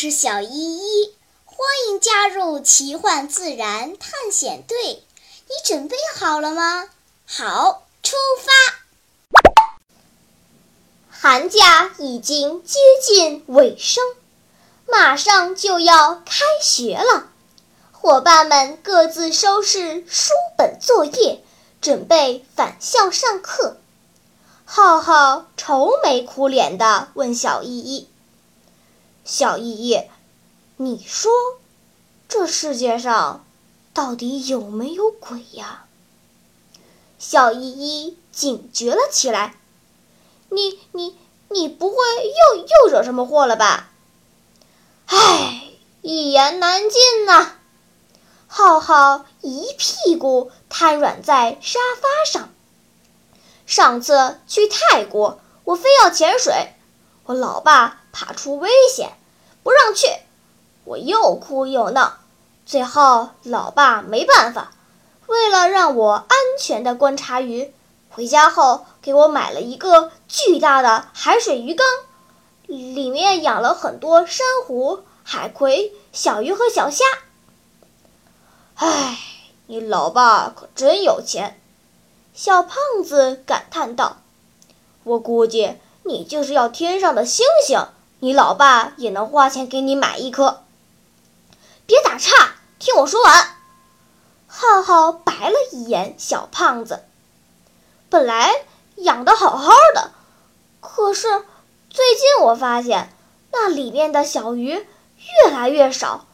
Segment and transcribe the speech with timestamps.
[0.00, 1.12] 是小依依，
[1.44, 5.02] 欢迎加入奇幻自然探险队。
[5.48, 6.88] 你准备好了吗？
[7.26, 8.52] 好，出发！
[11.10, 14.04] 寒假已经接近尾声，
[14.86, 17.32] 马上就要开学了。
[17.90, 21.42] 伙伴们各自收拾书本作业，
[21.80, 23.78] 准备返校上课。
[24.64, 28.08] 浩浩愁眉苦脸地问小依依。
[29.30, 30.00] 小依依，
[30.78, 31.30] 你说，
[32.30, 33.44] 这世界上
[33.92, 35.84] 到底有没有鬼呀？
[37.18, 39.54] 小依依警觉了起来。
[40.48, 41.14] 你你
[41.50, 43.90] 你不会又又惹什么祸了吧？
[45.04, 47.52] 唉，一言难尽呐。
[48.46, 52.48] 浩浩一屁股瘫软在沙发上。
[53.66, 56.72] 上次去泰国，我非要潜水，
[57.24, 59.12] 我老爸怕出危险。
[59.68, 60.06] 不让去，
[60.84, 62.14] 我又哭又闹，
[62.64, 64.72] 最后老爸没办法，
[65.26, 67.70] 为了让我安全的观察鱼，
[68.08, 71.86] 回家后给我买了一个巨大的海水鱼缸，
[72.64, 77.04] 里面养了很多珊瑚、海葵、小鱼和小虾。
[78.76, 79.18] 唉，
[79.66, 81.60] 你老爸可真有钱，
[82.32, 84.16] 小胖子感叹道。
[85.04, 87.78] 我估计你就是要天上的星星。
[88.20, 90.62] 你老爸也能花钱给你买一颗。
[91.86, 93.56] 别打岔，听我说完。
[94.46, 97.04] 浩浩白了一眼小胖子。
[98.10, 98.52] 本来
[98.96, 100.10] 养的好好的，
[100.80, 101.28] 可是
[101.90, 103.12] 最近我发现
[103.52, 106.26] 那里面的小鱼越来越少，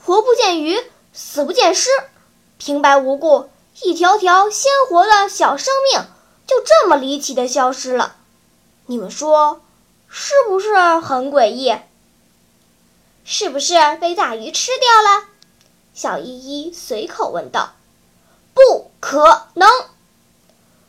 [0.00, 0.78] 活不见鱼，
[1.12, 1.90] 死不见尸，
[2.56, 3.50] 平白无故
[3.82, 6.02] 一条条鲜活的小生命
[6.46, 8.16] 就这么离奇的消失了。
[8.86, 9.60] 你们说？
[10.18, 11.76] 是不是很诡异？
[13.26, 15.26] 是不是被大鱼吃掉了？
[15.92, 17.74] 小依依随口问道。
[18.54, 19.68] 不可能！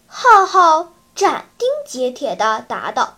[0.07, 3.17] 浩浩斩钉截铁地答道。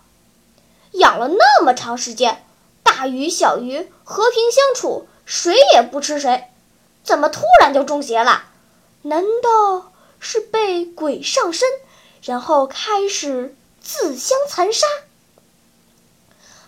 [0.90, 2.44] 养了那么长时间，
[2.82, 6.50] 大鱼小鱼和平相处，谁也不吃谁，
[7.04, 8.46] 怎么突然就中邪了？
[9.02, 11.68] 难道是被鬼上身，
[12.20, 14.88] 然后开始自相残杀？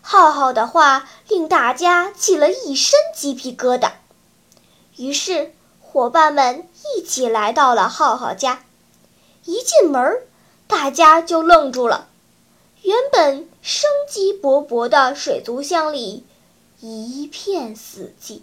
[0.05, 3.93] 浩浩的话令大家起了一身鸡皮疙瘩，
[4.97, 8.65] 于是伙伴们一起来到了浩浩家。
[9.45, 10.23] 一进门，
[10.67, 12.09] 大家就愣住了。
[12.83, 16.27] 原本生机勃勃的水族箱里
[16.81, 18.43] 一片死寂，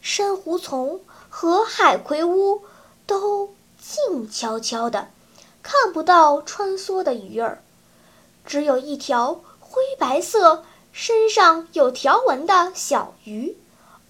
[0.00, 2.62] 珊瑚丛和海葵屋
[3.04, 5.08] 都静悄悄的，
[5.60, 7.60] 看不到穿梭的鱼儿，
[8.46, 9.40] 只有一条。
[9.72, 13.56] 灰白色，身上有条纹的小鱼，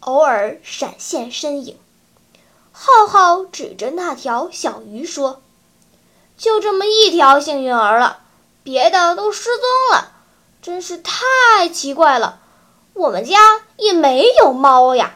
[0.01, 1.79] 偶尔闪现身影。
[2.73, 5.41] 浩浩指着那条小鱼说
[6.37, 8.25] ：“就这么一条幸运儿了，
[8.65, 9.63] 别的都失踪
[9.93, 10.11] 了，
[10.61, 12.41] 真是太奇怪了。
[12.95, 15.15] 我们家也没有猫呀。”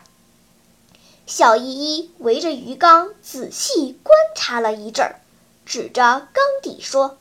[1.27, 5.19] 小依依围着鱼缸仔细观察了一阵儿，
[5.65, 7.19] 指着缸底说：“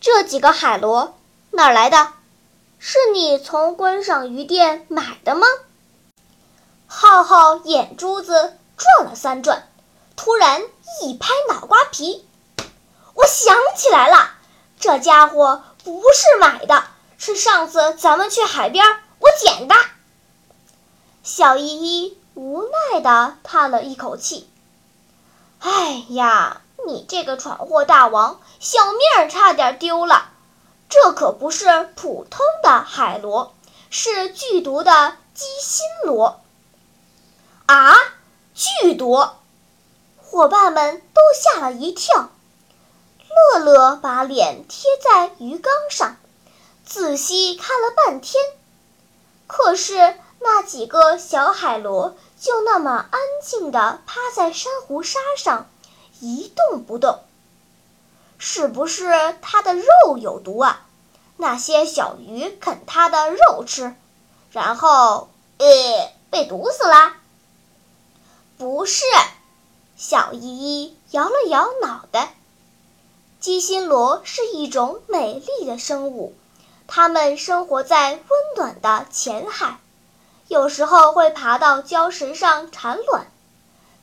[0.00, 1.14] 这几个海螺。”
[1.58, 2.12] 哪来的？
[2.78, 5.44] 是你从观赏鱼店买的吗？
[6.86, 9.68] 浩浩眼珠子转了三转，
[10.14, 10.62] 突然
[11.02, 12.24] 一拍脑瓜皮
[13.12, 14.30] ：“我想起来了，
[14.78, 16.84] 这家伙不是买的，
[17.18, 18.86] 是上次咱们去海边
[19.18, 19.74] 我捡的。”
[21.24, 21.66] 小依
[22.04, 24.48] 依无奈地叹了一口气
[25.58, 30.30] ：“哎呀，你这个闯祸大王，小命差点丢了。”
[30.88, 33.54] 这可不是普通的海螺，
[33.90, 36.40] 是剧毒的鸡心螺。
[37.66, 37.94] 啊，
[38.54, 39.28] 剧毒！
[40.22, 42.30] 伙伴们都吓了一跳。
[43.52, 46.16] 乐乐把脸贴在鱼缸上，
[46.84, 48.42] 仔细看了半天，
[49.46, 55.68] 可是那几个小海螺就那么安静地趴在珊瑚沙上，
[56.20, 57.20] 一动不动。
[58.38, 60.86] 是不是它的肉有毒啊？
[61.36, 63.94] 那些小鱼啃它的肉吃，
[64.50, 65.66] 然后呃
[66.30, 67.12] 被毒死了？
[68.56, 69.04] 不是，
[69.96, 72.34] 小依依摇了摇脑袋。
[73.40, 76.34] 鸡心螺是一种美丽的生物，
[76.88, 78.20] 它们生活在温
[78.56, 79.78] 暖的浅海，
[80.48, 83.30] 有时候会爬到礁石上产卵。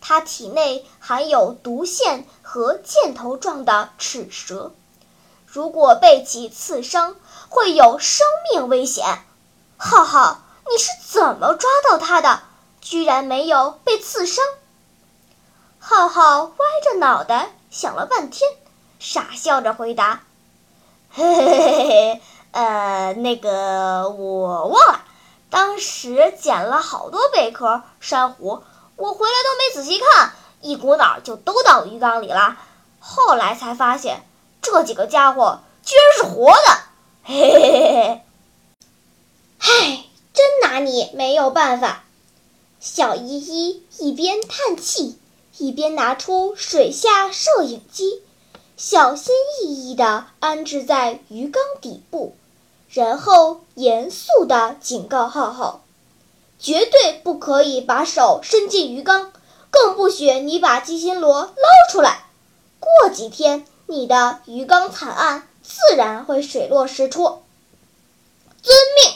[0.07, 4.71] 它体内含有毒腺和箭头状的齿舌，
[5.47, 7.15] 如果被其刺伤，
[7.49, 9.25] 会有生命危险。
[9.77, 12.41] 浩浩，你是怎么抓到它的？
[12.81, 14.45] 居然没有被刺伤。
[15.79, 16.53] 浩浩歪
[16.83, 18.47] 着脑袋想了半天，
[18.99, 20.21] 傻笑着回答
[21.09, 22.21] ：“嘿嘿嘿嘿，
[22.51, 25.01] 呃，那个我忘了，
[25.49, 28.61] 当时捡了好多贝壳、珊瑚，
[28.97, 32.57] 我回来都没仔细看，一股脑就都到鱼缸里了。
[32.99, 34.23] 后来才发现，
[34.61, 36.79] 这几个家伙居然是活的。
[37.23, 38.23] 嘿嘿嘿嘿，
[39.59, 42.03] 唉，真拿你没有办法。”
[42.79, 45.19] 小依依一边叹气。
[45.57, 48.21] 一边拿出水下摄影机，
[48.75, 52.35] 小心翼翼地安置在鱼缸底部，
[52.89, 55.79] 然后严肃地警告浩浩
[56.65, 59.31] ：“绝对不可以把手伸进鱼缸，
[59.69, 62.25] 更不许你把鸡心螺捞出来。
[62.79, 67.43] 过几天，你的鱼缸惨案自然会水落石出。”
[68.63, 69.13] 遵命！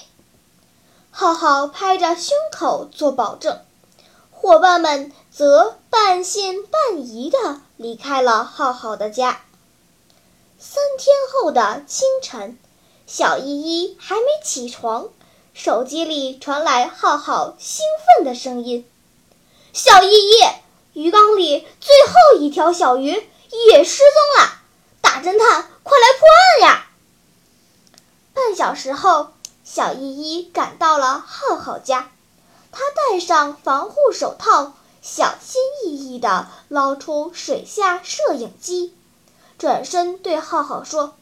[1.10, 3.60] 浩浩拍着胸口做保证。
[4.30, 9.42] 伙伴们则半信半疑地离开了浩浩的家。
[10.60, 12.60] 三天后的清晨，
[13.08, 15.10] 小依依还没起床，
[15.62, 17.86] 手机里传来浩浩兴
[18.16, 18.90] 奋的声音
[19.74, 20.38] ：“小依依，
[20.94, 23.10] 鱼缸里最后一条小鱼
[23.68, 24.54] 也失踪了！
[25.02, 26.88] 大侦探，快来破案呀！”
[28.34, 29.32] 半小时后，
[29.66, 32.10] 小依依赶到了浩浩家。
[32.72, 32.80] 他
[33.12, 34.72] 戴上防护手套，
[35.02, 38.96] 小心翼翼地捞出水下摄影机，
[39.58, 41.16] 转身对浩浩说：“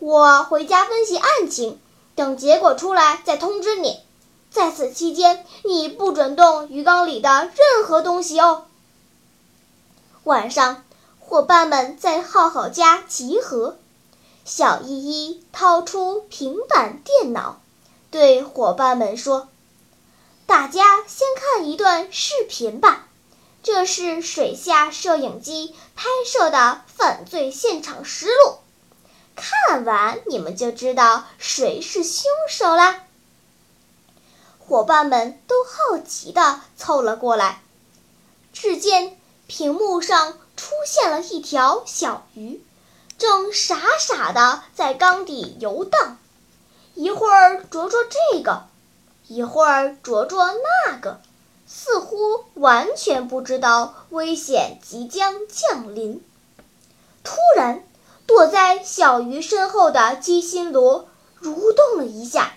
[0.00, 1.78] 我回家分析案情，
[2.14, 4.00] 等结果出来再通知你。
[4.50, 8.66] 在此期间，你不准动鱼缸里的任何东西哦。”
[10.24, 10.84] 晚上，
[11.18, 13.76] 伙伴们在浩浩家集合，
[14.44, 14.88] 小依
[15.28, 17.60] 依掏出平板电脑，
[18.10, 19.48] 对伙伴们说。
[20.46, 23.08] 大家先看一段视频吧，
[23.62, 28.58] 这是水下摄影机拍摄的犯罪现场实录。
[29.36, 33.04] 看完你们就知道谁是凶手啦。
[34.58, 37.60] 伙伴们都好奇地凑了过来。
[38.52, 42.64] 只见屏幕上出现了一条小鱼，
[43.18, 46.18] 正傻傻地在缸底游荡，
[46.94, 48.66] 一会儿啄啄这个。
[49.26, 50.52] 一会儿啄啄
[50.86, 51.20] 那个，
[51.66, 56.22] 似乎完全不知道危险即将降临。
[57.22, 57.82] 突然，
[58.26, 61.08] 躲在小鱼身后的鸡心螺
[61.42, 62.54] 蠕动了一下，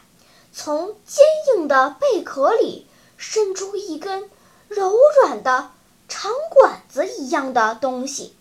[0.53, 1.25] 从坚
[1.55, 2.87] 硬的贝壳里
[3.17, 4.29] 伸出一根
[4.67, 5.71] 柔软的
[6.07, 8.33] 长管子一样的东西。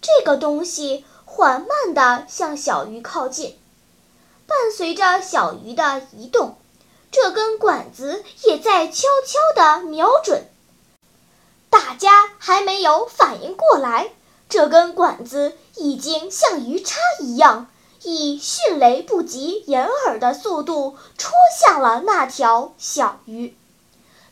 [0.00, 3.56] 这个东西缓慢地向小鱼靠近，
[4.46, 6.56] 伴随着小鱼的移动。
[7.12, 10.48] 这根管子也在悄悄地瞄准，
[11.68, 14.12] 大家还没有反应过来，
[14.50, 17.68] 这根管子已经像鱼叉一样，
[18.02, 23.56] 以迅雷不及掩耳的速度戳向了那条小鱼。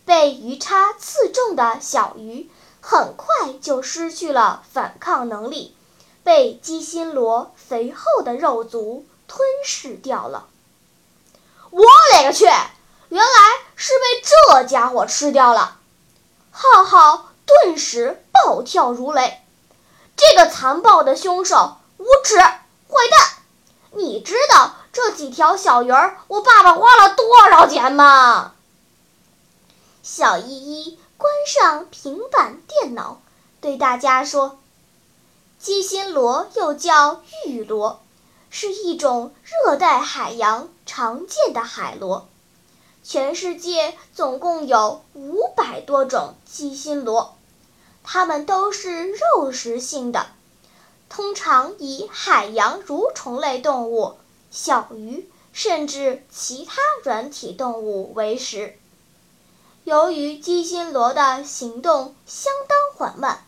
[0.04, 2.50] 被鱼叉刺中的小鱼
[2.80, 5.76] 很快就失去了反抗能力，
[6.24, 10.48] 被鸡心螺肥厚的肉足吞噬掉了。
[11.70, 11.84] 我
[12.14, 12.44] 勒个去！
[12.44, 13.28] 原来
[13.76, 15.78] 是被这家伙吃掉了！
[16.50, 19.40] 浩浩顿时暴跳如雷。
[20.18, 22.56] 这个残暴的凶手，无耻坏
[22.88, 23.38] 蛋！
[23.92, 28.52] 你知道这几条小鱼儿我爸爸花了多少钱吗？
[30.02, 33.20] 小依依关上平板电脑，
[33.60, 34.58] 对大家说
[35.60, 38.00] ：“鸡心螺又叫玉螺。”
[38.50, 42.26] 是一种热带海洋常见的海螺，
[43.04, 47.36] 全世界总共有五百多种鸡心螺，
[48.10, 50.28] 它们都是肉食性的，
[51.10, 54.16] 通常以海洋蠕虫类动物、
[54.50, 58.78] 小鱼甚至其他软体动物为食。
[59.84, 63.44] 由于鸡心螺的行动相当缓慢，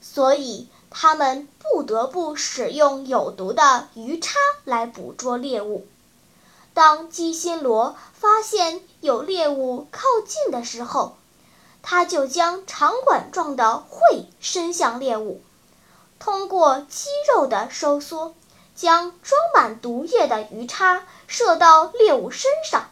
[0.00, 0.68] 所以。
[0.94, 5.86] 他们不得不使用有毒的鱼叉来捕捉猎物。
[6.74, 11.16] 当鸡心螺发现有猎物靠近的时候，
[11.82, 15.42] 它就将长管状的喙伸向猎物，
[16.18, 18.34] 通过肌肉的收缩，
[18.74, 22.88] 将装满毒液的鱼叉射到猎物身上。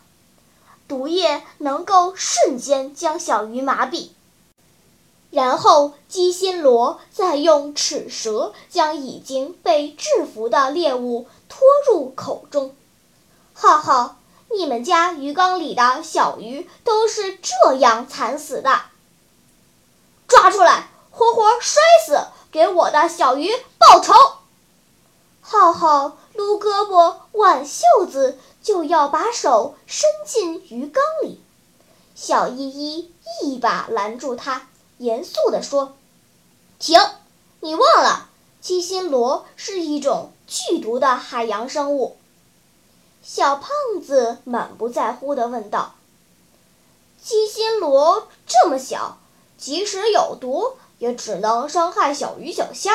[0.88, 4.08] 毒液能够瞬间将小鱼麻痹。
[5.30, 12.74] 然后，鸡心螺再用齿舌将已经被制服的猎物拖入口中。
[13.54, 14.16] 浩浩，
[14.56, 18.82] 你们家鱼缸里的小鱼都是这样惨死的。
[20.26, 24.12] 抓出来，活活摔死，给我的小鱼报仇！
[25.40, 31.40] 浩浩撸胳膊挽袖子，就要把手伸进鱼缸里。
[32.14, 35.96] 小依依一把拦住他，严肃地说
[36.78, 37.00] ：“停！
[37.60, 38.28] 你忘了，
[38.60, 42.16] 鸡心螺是一种剧毒的海洋生物。”
[43.32, 43.70] 小胖
[44.04, 45.94] 子满不在乎地问道
[47.22, 49.18] ：“鸡心螺这么小，
[49.56, 52.90] 即使有毒，也只能伤害小鱼小虾，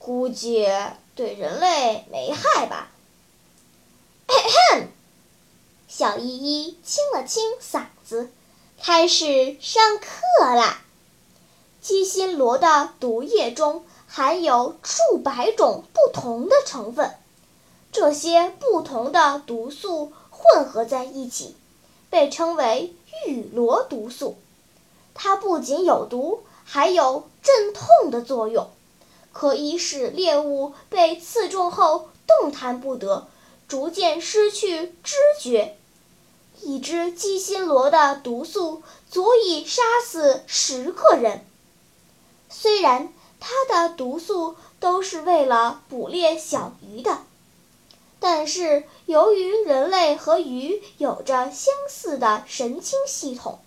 [0.00, 0.66] 估计
[1.14, 2.88] 对人类没害吧？”
[4.26, 4.34] 嘿
[4.72, 4.88] 嘿，
[5.86, 8.32] 小依依清了清嗓子，
[8.82, 10.06] 开始上课
[10.56, 10.82] 啦。
[11.80, 17.16] 鸡心螺的毒液中含有数百种不同的成分。
[17.94, 21.54] 这些不同的毒素混合在一起，
[22.10, 22.92] 被称为
[23.24, 24.36] 玉螺毒素。
[25.14, 28.68] 它不仅有毒，还有镇痛的作用，
[29.32, 33.28] 可以使猎物被刺中后动弹不得，
[33.68, 35.76] 逐渐失去知觉。
[36.62, 41.46] 一只鸡心螺的毒素足以杀死十个人。
[42.50, 47.18] 虽然它的毒素都是为了捕猎小鱼的。
[48.26, 53.58] 但是，由于人类和鱼有着相似的神经系统，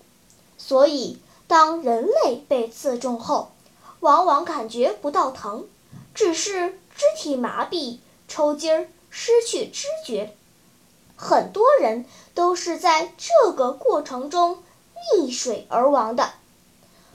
[0.58, 3.52] 所以当人类被刺中后，
[4.00, 5.68] 往往感觉不到疼，
[6.16, 10.36] 只是肢体麻痹、抽筋儿、失去知觉。
[11.16, 14.64] 很多人都是在这个过程中
[15.16, 16.32] 溺水而亡的。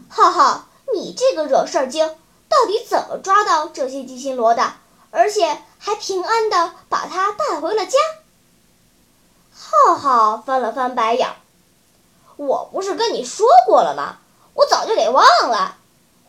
[0.09, 2.07] 浩浩，你这个惹事儿精，
[2.49, 4.75] 到底怎么抓到这些鸡心螺的？
[5.11, 7.99] 而且还平安的把它带回了家。
[9.53, 11.29] 浩浩翻了翻白眼，
[12.37, 14.19] 我不是跟你说过了吗？
[14.55, 15.77] 我早就给忘了。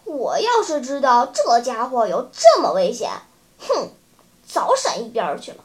[0.05, 3.11] 我要是知道这家伙有这么危险，
[3.59, 3.91] 哼，
[4.47, 5.63] 早闪一边去了。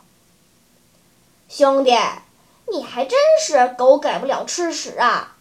[1.49, 1.97] 兄弟，
[2.71, 5.35] 你还真是狗改不了吃屎啊！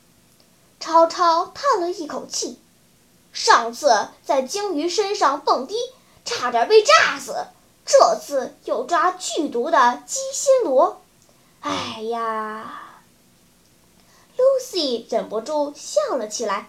[0.80, 2.62] 超超叹了一口气，
[3.34, 5.76] 上次在鲸鱼身上蹦迪，
[6.24, 7.48] 差点被炸死。
[7.88, 11.02] 这次又抓剧毒的鸡心螺，
[11.62, 12.82] 哎呀
[14.38, 16.68] ！Lucy 忍不住笑了起来。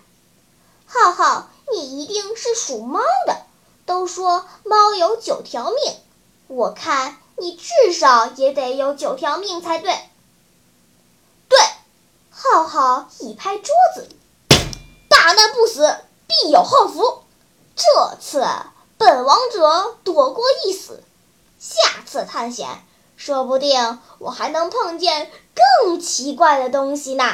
[0.86, 3.42] 浩浩，你一定是属猫的。
[3.84, 5.96] 都说猫有九条命，
[6.46, 9.98] 我看你至少也得有九条命才对。
[11.48, 11.58] 对，
[12.30, 14.08] 浩浩一拍桌子
[15.10, 15.96] ：“大难不死，
[16.28, 17.24] 必有后福。
[17.74, 18.46] 这次
[18.98, 21.02] 本王者躲过一死。”
[21.58, 22.68] 下次探险，
[23.16, 27.24] 说不定我还能碰见更奇怪的东西呢。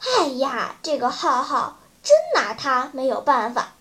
[0.00, 3.72] 哎呀，这个浩浩真拿他没有办法。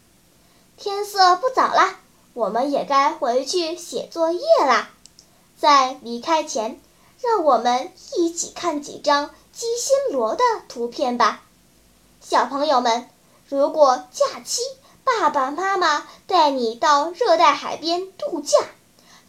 [0.78, 1.96] 天色不早了，
[2.34, 4.90] 我们也该回去写作业啦。
[5.60, 6.80] 在离开前，
[7.22, 11.42] 让我们一起看几张鸡心螺的图片吧。
[12.22, 13.10] 小朋友们，
[13.50, 14.62] 如果假期
[15.04, 18.58] 爸爸妈妈带你到热带海边度假，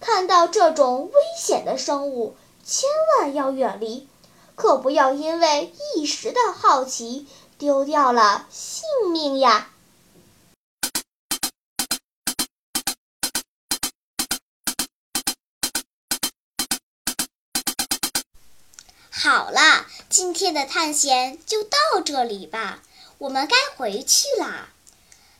[0.07, 4.07] 看到这种危险的生物，千万要远离，
[4.55, 9.71] 可不要因为一时的好奇丢掉了性命呀！
[19.11, 22.83] 好了，今天的探险就到这里吧，
[23.17, 24.69] 我们该回去啦。